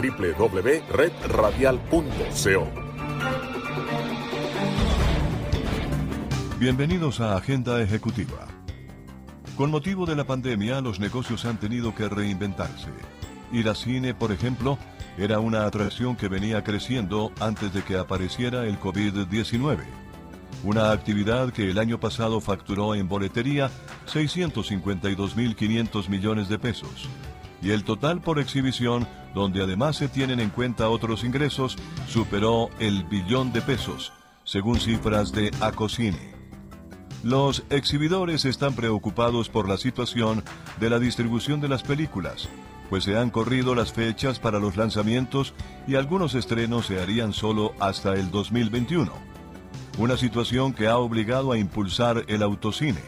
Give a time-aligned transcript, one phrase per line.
[0.00, 2.68] www.redradial.co.
[6.58, 8.48] Bienvenidos a Agenda Ejecutiva.
[9.56, 12.88] Con motivo de la pandemia, los negocios han tenido que reinventarse.
[13.52, 14.78] Ir al cine, por ejemplo,
[15.18, 19.80] era una atracción que venía creciendo antes de que apareciera el COVID-19.
[20.64, 23.70] Una actividad que el año pasado facturó en boletería
[24.06, 27.10] 652.500 millones de pesos.
[27.62, 31.76] Y el total por exhibición, donde además se tienen en cuenta otros ingresos,
[32.08, 34.12] superó el billón de pesos,
[34.44, 36.34] según cifras de Acocine.
[37.22, 40.42] Los exhibidores están preocupados por la situación
[40.80, 42.48] de la distribución de las películas,
[42.88, 45.54] pues se han corrido las fechas para los lanzamientos
[45.86, 49.12] y algunos estrenos se harían solo hasta el 2021.
[49.98, 53.02] Una situación que ha obligado a impulsar el autocine.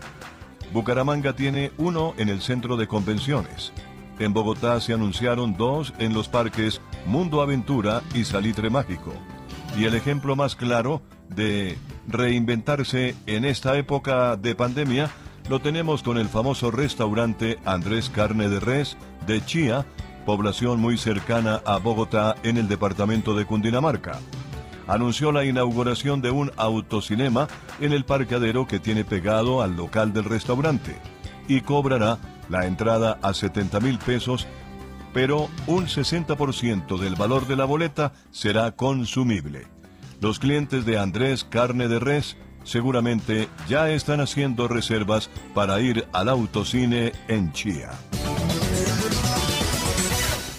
[0.72, 3.72] Bucaramanga tiene uno en el centro de convenciones.
[4.18, 9.12] En Bogotá se anunciaron dos en los parques Mundo Aventura y Salitre Mágico.
[9.76, 15.10] Y el ejemplo más claro de reinventarse en esta época de pandemia
[15.48, 18.96] lo tenemos con el famoso restaurante Andrés Carne de Res
[19.26, 19.86] de Chía,
[20.24, 24.20] población muy cercana a Bogotá en el departamento de Cundinamarca.
[24.86, 27.48] Anunció la inauguración de un autocinema
[27.80, 30.96] en el parqueadero que tiene pegado al local del restaurante
[31.48, 32.18] y cobrará
[32.52, 34.46] la entrada a 70 mil pesos,
[35.14, 39.66] pero un 60% del valor de la boleta será consumible.
[40.20, 46.28] Los clientes de Andrés Carne de Res seguramente ya están haciendo reservas para ir al
[46.28, 47.90] autocine en Chía.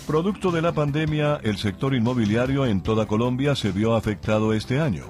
[0.07, 5.05] Producto de la pandemia, el sector inmobiliario en toda Colombia se vio afectado este año.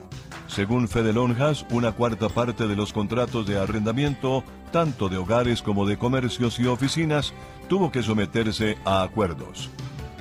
[0.53, 5.87] Según Fede Lonjas, una cuarta parte de los contratos de arrendamiento, tanto de hogares como
[5.87, 7.33] de comercios y oficinas,
[7.67, 9.71] tuvo que someterse a acuerdos.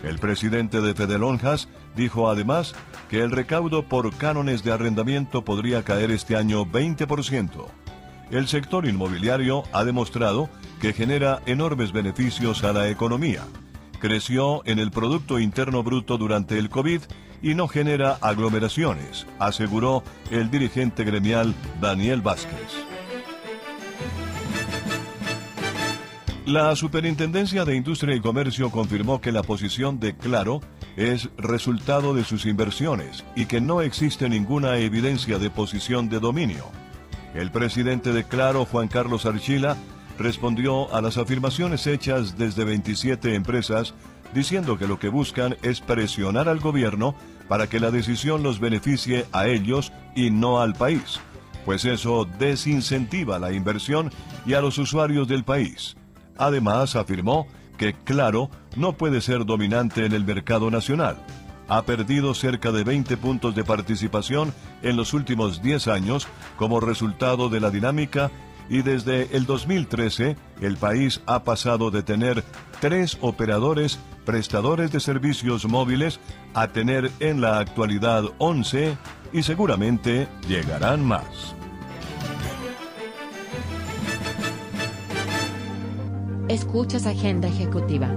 [0.03, 2.75] El presidente de Fede Lonjas dijo además
[3.11, 7.67] que el recaudo por cánones de arrendamiento podría caer este año 20%.
[8.31, 10.49] El sector inmobiliario ha demostrado
[10.81, 13.43] que genera enormes beneficios a la economía.
[14.01, 17.03] Creció en el Producto Interno Bruto durante el COVID
[17.43, 22.87] y no genera aglomeraciones, aseguró el dirigente gremial Daniel Vázquez.
[26.47, 30.61] La Superintendencia de Industria y Comercio confirmó que la posición de Claro
[30.97, 36.65] es resultado de sus inversiones y que no existe ninguna evidencia de posición de dominio.
[37.35, 39.77] El presidente de Claro, Juan Carlos Archila,
[40.19, 43.95] respondió a las afirmaciones hechas desde 27 empresas
[44.35, 47.15] diciendo que lo que buscan es presionar al gobierno
[47.49, 51.21] para que la decisión los beneficie a ellos y no al país,
[51.65, 54.11] pues eso desincentiva la inversión
[54.47, 55.97] y a los usuarios del país.
[56.39, 61.17] Además, afirmó que Claro no puede ser dominante en el mercado nacional.
[61.69, 66.27] Ha perdido cerca de 20 puntos de participación en los últimos 10 años
[66.57, 68.31] como resultado de la dinámica
[68.69, 72.45] y desde el 2013 el país ha pasado de tener
[72.81, 76.21] tres operadores prestadores de servicios móviles
[76.55, 78.97] a tener en la actualidad 11
[79.33, 81.55] y seguramente llegarán más.
[86.49, 88.09] Escuchas Agenda Ejecutiva.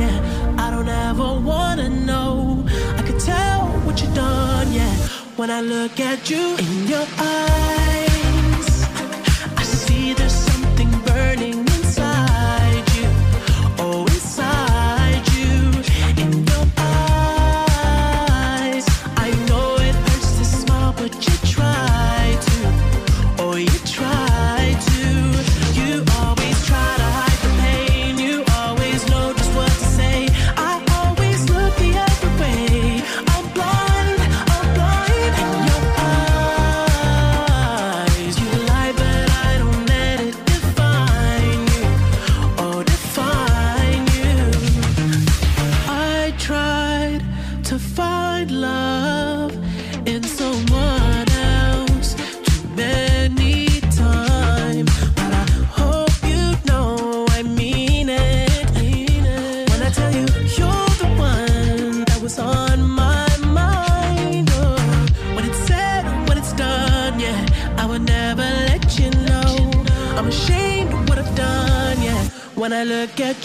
[0.00, 0.64] yeah.
[0.64, 2.64] I don't ever wanna know.
[2.98, 4.94] I could tell what you've done, yeah.
[5.36, 7.89] When I look at you in your eyes.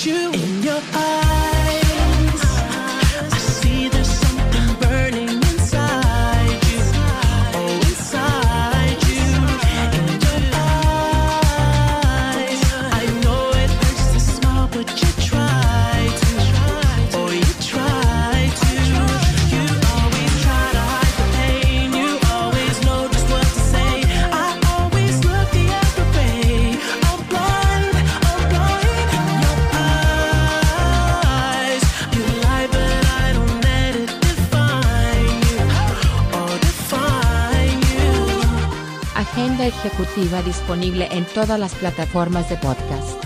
[0.05, 0.44] You
[40.41, 43.23] disponible en todas las plataformas de podcast.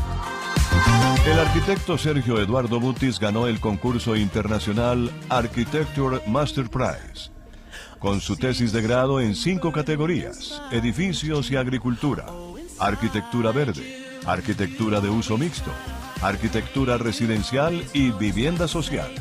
[1.25, 7.31] El arquitecto Sergio Eduardo Butis ganó el concurso internacional Architecture Master Prize
[7.99, 12.25] con su tesis de grado en cinco categorías, edificios y agricultura,
[12.79, 15.71] arquitectura verde, arquitectura de uso mixto,
[16.21, 19.11] arquitectura residencial y vivienda social.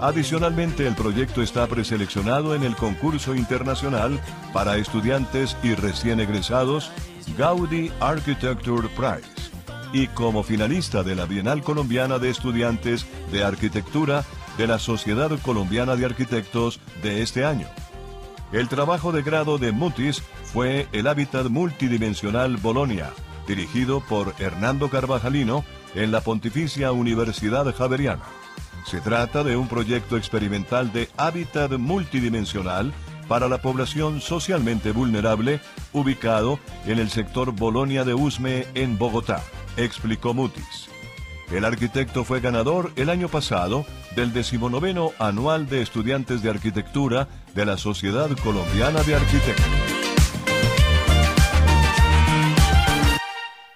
[0.00, 4.18] Adicionalmente, el proyecto está preseleccionado en el concurso internacional
[4.50, 6.90] para estudiantes y recién egresados
[7.36, 9.50] Gaudi Architecture Prize
[9.92, 14.24] y como finalista de la Bienal Colombiana de Estudiantes de Arquitectura
[14.56, 17.66] de la Sociedad Colombiana de Arquitectos de este año.
[18.52, 23.10] El trabajo de grado de Mutis fue el hábitat multidimensional Bolonia,
[23.46, 25.62] dirigido por Hernando Carvajalino
[25.94, 28.39] en la Pontificia Universidad Javeriana.
[28.86, 32.92] Se trata de un proyecto experimental de hábitat multidimensional
[33.28, 35.60] para la población socialmente vulnerable
[35.92, 39.42] ubicado en el sector Bolonia de Usme en Bogotá,
[39.76, 40.88] explicó Mutis.
[41.52, 43.84] El arquitecto fue ganador el año pasado
[44.16, 49.66] del decimonoveno anual de estudiantes de arquitectura de la Sociedad Colombiana de Arquitectos.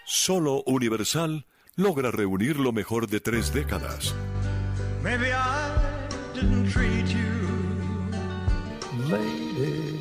[0.05, 1.47] Solo Universal
[1.77, 4.15] logra reunir lo mejor de tres décadas.
[5.05, 7.35] Maybe I didn't treat you
[9.11, 9.99] Lady,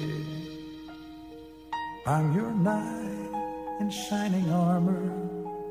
[2.05, 3.29] I'm your knight
[3.81, 5.11] in shining armor,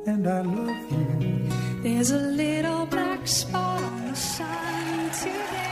[0.07, 1.49] and I love you.
[1.83, 5.63] There's a little black spot on the sun today.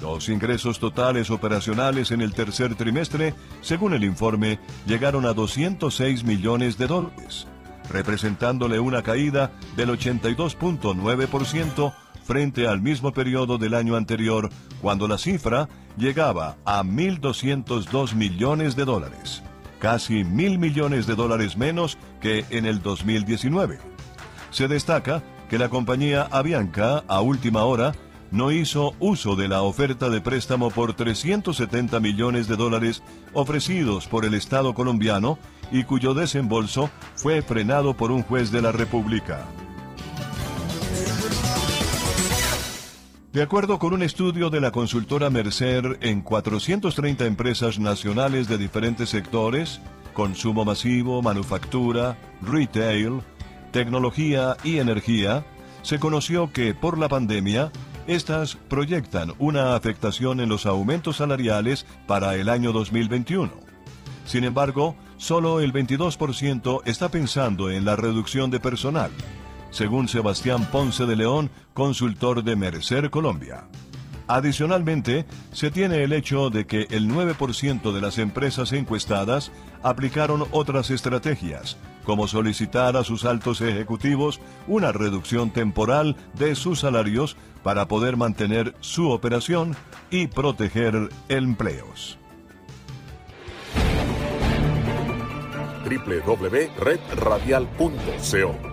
[0.02, 6.78] Los ingresos totales operacionales en el tercer trimestre, según el informe, llegaron a 206 millones
[6.78, 7.48] de dólares,
[7.90, 11.94] representándole una caída del 82.9%
[12.24, 14.50] frente al mismo periodo del año anterior,
[14.82, 15.68] cuando la cifra
[15.98, 19.44] llegaba a 1.202 millones de dólares,
[19.80, 23.80] casi mil millones de dólares menos que en el 2019.
[24.52, 27.94] Se destaca que la compañía Avianca, a última hora,
[28.34, 34.26] no hizo uso de la oferta de préstamo por 370 millones de dólares ofrecidos por
[34.26, 35.38] el Estado colombiano
[35.72, 39.46] y cuyo desembolso fue frenado por un juez de la República.
[43.32, 49.10] De acuerdo con un estudio de la consultora Mercer en 430 empresas nacionales de diferentes
[49.10, 49.80] sectores,
[50.14, 53.22] consumo masivo, manufactura, retail,
[53.72, 55.46] tecnología y energía,
[55.84, 57.72] se conoció que por la pandemia,
[58.08, 63.52] estas proyectan una afectación en los aumentos salariales para el año 2021.
[64.26, 69.12] Sin embargo, solo el 22% está pensando en la reducción de personal
[69.74, 73.66] según Sebastián Ponce de León, consultor de Mercer Colombia.
[74.28, 79.52] Adicionalmente, se tiene el hecho de que el 9% de las empresas encuestadas
[79.84, 87.38] aplicaron otras estrategias, como solicitar a sus altos ejecutivos una reducción temporal de sus salarios
[87.62, 89.76] para poder mantener su operación
[90.10, 92.18] y proteger empleos.
[95.84, 98.73] www.redradial.co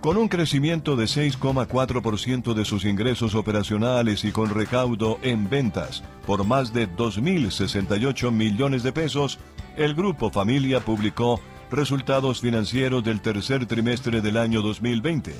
[0.00, 6.44] Con un crecimiento de 6,4% de sus ingresos operacionales y con recaudo en ventas por
[6.44, 9.40] más de 2.068 millones de pesos,
[9.76, 11.40] el Grupo Familia publicó
[11.72, 15.34] resultados financieros del tercer trimestre del año 2020.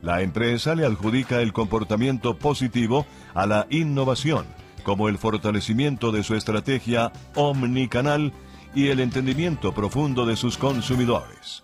[0.00, 4.46] La empresa le adjudica el comportamiento positivo a la innovación,
[4.84, 8.32] como el fortalecimiento de su estrategia omnicanal
[8.74, 11.62] y el entendimiento profundo de sus consumidores.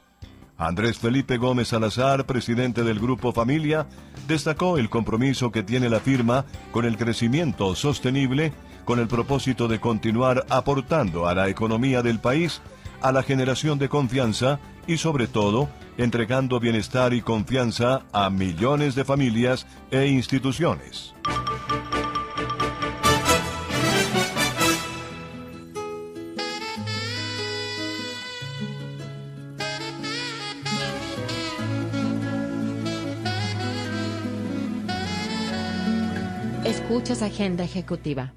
[0.58, 3.86] Andrés Felipe Gómez Salazar, presidente del Grupo Familia,
[4.26, 8.52] destacó el compromiso que tiene la firma con el crecimiento sostenible
[8.84, 12.60] con el propósito de continuar aportando a la economía del país,
[13.02, 19.04] a la generación de confianza y sobre todo entregando bienestar y confianza a millones de
[19.04, 21.14] familias e instituciones.
[36.98, 38.34] Escuchas Agenda Ejecutiva.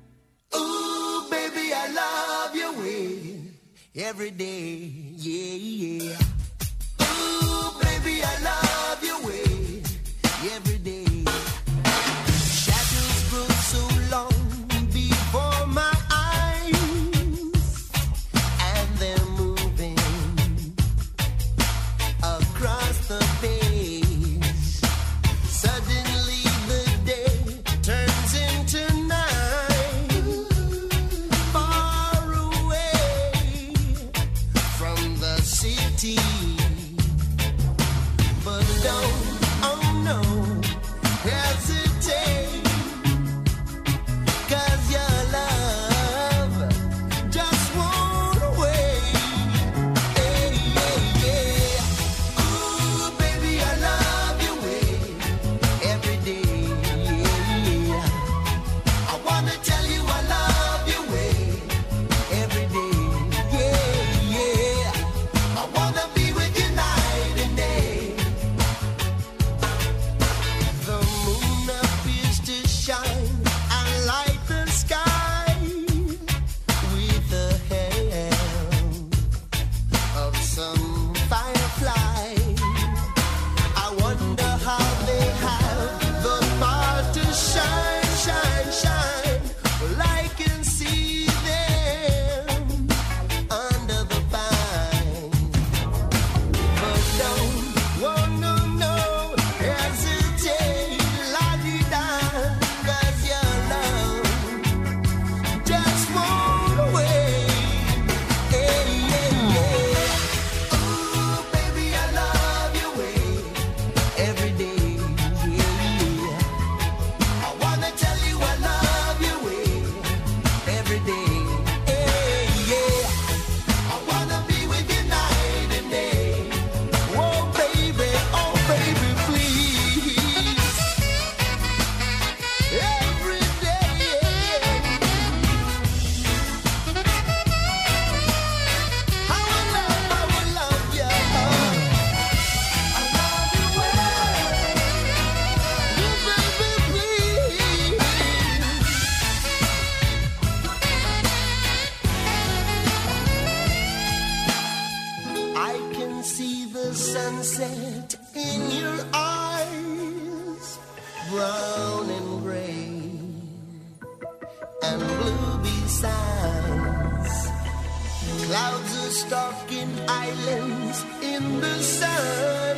[170.22, 172.78] Islands in the sun.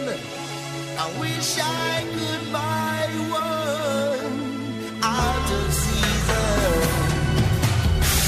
[1.04, 3.04] I wish I could buy
[3.42, 4.36] one
[5.04, 6.80] out of season.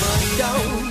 [0.02, 0.85] But don't,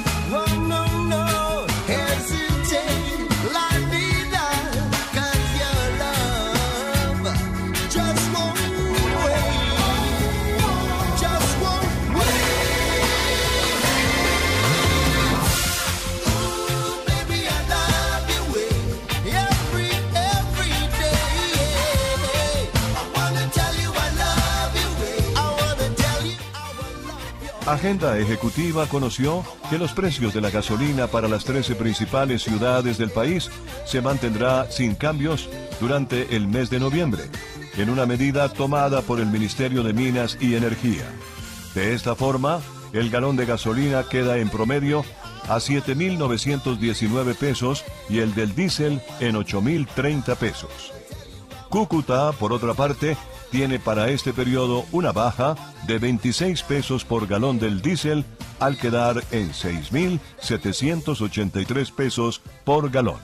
[27.67, 33.11] Agenda Ejecutiva conoció que los precios de la gasolina para las 13 principales ciudades del
[33.11, 33.51] país
[33.87, 35.49] se mantendrá sin cambios
[35.81, 37.23] durante el mes de noviembre,
[37.79, 41.07] en una medida tomada por el Ministerio de Minas y Energía.
[41.75, 42.61] De esta forma,
[42.93, 45.03] el galón de gasolina queda en promedio
[45.49, 50.93] a 7.919 pesos y el del diésel en 8.030 pesos.
[51.71, 53.17] Cúcuta, por otra parte,
[53.55, 55.55] tiene para este periodo una baja
[55.87, 58.25] de 26 pesos por galón del diésel
[58.59, 63.21] al quedar en 6.783 pesos por galón.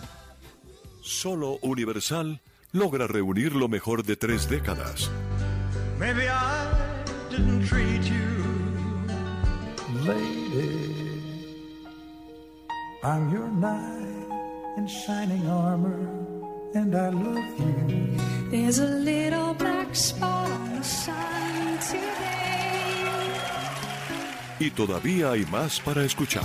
[1.03, 5.11] Solo Universal logra reunir lo mejor de tres décadas.
[5.99, 6.69] Maybe I
[7.29, 8.15] didn't treat you
[10.07, 10.95] Lady,
[13.03, 14.29] I'm your knight
[14.77, 15.99] in shining armor,
[16.77, 18.17] and I love you.
[18.53, 19.80] There's a little black
[24.59, 26.45] Y todavía hay más para escuchar.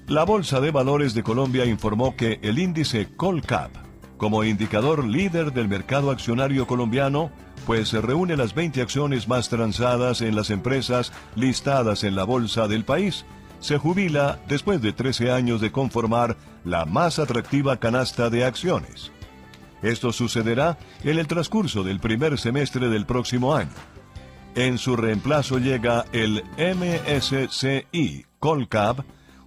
[0.08, 3.72] La Bolsa de Valores de Colombia informó que el índice Colcap,
[4.18, 7.32] como indicador líder del mercado accionario colombiano,
[7.66, 12.68] pues se reúne las 20 acciones más transadas en las empresas listadas en la bolsa
[12.68, 13.26] del país,
[13.60, 19.12] se jubila después de 13 años de conformar la más atractiva canasta de acciones.
[19.82, 23.72] Esto sucederá en el transcurso del primer semestre del próximo año.
[24.56, 29.02] En su reemplazo llega el MSCI Colcap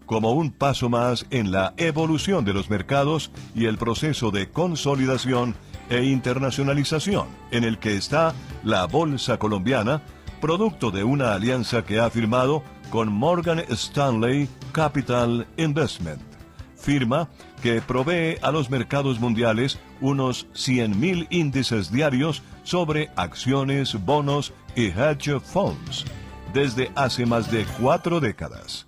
[0.04, 5.54] como un paso más en la evolución de los mercados y el proceso de consolidación
[5.90, 10.02] e internacionalización en el que está la Bolsa Colombiana,
[10.40, 16.22] producto de una alianza que ha firmado con Morgan Stanley Capital Investment,
[16.76, 17.28] firma
[17.62, 25.40] que provee a los mercados mundiales unos 100.000 índices diarios sobre acciones, bonos y hedge
[25.40, 26.04] funds
[26.52, 28.86] desde hace más de cuatro décadas.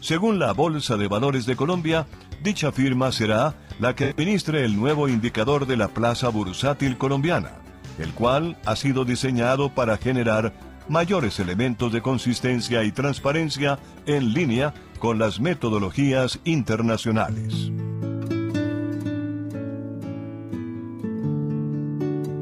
[0.00, 2.06] Según la Bolsa de Valores de Colombia,
[2.42, 7.52] dicha firma será la que administre el nuevo indicador de la plaza bursátil colombiana,
[7.98, 10.52] el cual ha sido diseñado para generar
[10.88, 17.72] mayores elementos de consistencia y transparencia en línea con las metodologías internacionales.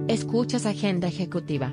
[0.08, 1.72] Escuchas Agenda Ejecutiva.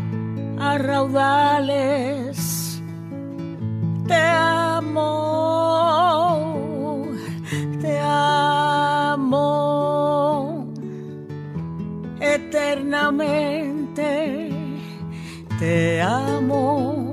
[0.61, 2.37] a raudales.
[4.07, 5.07] Te amo,
[7.81, 9.47] te amo
[12.19, 14.09] eternamente.
[15.59, 17.11] Te amo.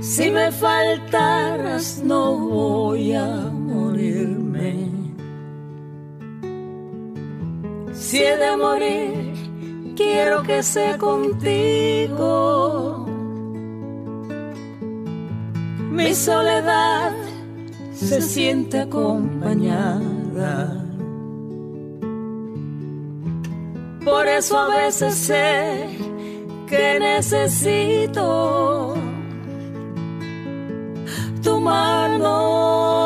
[0.00, 4.45] Si me faltaras no voy a morirme.
[8.16, 9.34] Si de morir,
[9.94, 12.16] quiero que sea contigo.
[15.90, 17.12] Mi soledad
[17.92, 20.82] se siente acompañada.
[24.02, 25.98] Por eso a veces sé
[26.66, 28.94] que necesito
[31.42, 33.05] tu mano,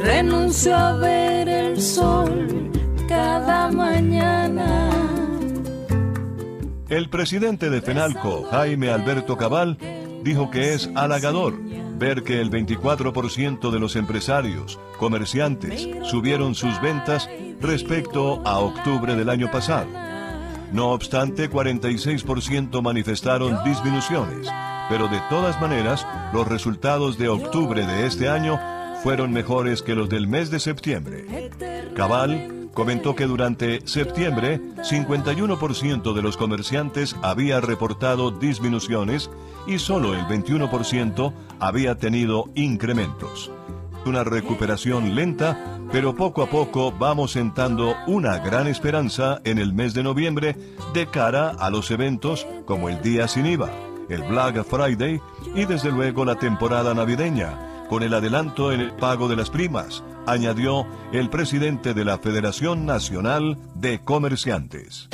[0.00, 2.70] renuncio a ver el sol
[3.08, 4.90] cada mañana.
[6.88, 9.76] El presidente de FENALCO, Jaime Alberto Cabal,
[10.22, 11.54] dijo que es halagador
[11.98, 17.28] ver que el 24% de los empresarios, comerciantes, subieron sus ventas
[17.60, 20.07] respecto a octubre del año pasado.
[20.72, 24.48] No obstante, 46% manifestaron disminuciones,
[24.88, 28.60] pero de todas maneras, los resultados de octubre de este año
[29.02, 31.50] fueron mejores que los del mes de septiembre.
[31.94, 39.30] Cabal comentó que durante septiembre, 51% de los comerciantes había reportado disminuciones
[39.66, 43.50] y solo el 21% había tenido incrementos.
[44.08, 49.92] Una recuperación lenta, pero poco a poco vamos sentando una gran esperanza en el mes
[49.92, 50.56] de noviembre
[50.94, 53.68] de cara a los eventos como el Día Sin IVA,
[54.08, 55.20] el Black Friday
[55.54, 60.02] y desde luego la temporada navideña, con el adelanto en el pago de las primas,
[60.26, 65.10] añadió el presidente de la Federación Nacional de Comerciantes.